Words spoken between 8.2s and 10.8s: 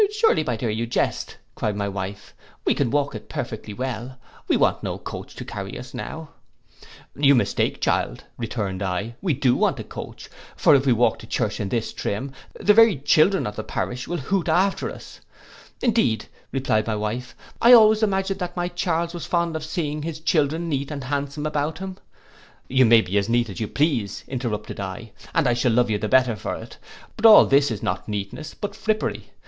returned I, 'we do want a coach; for